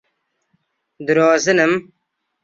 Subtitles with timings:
[1.05, 1.73] درۆزنم.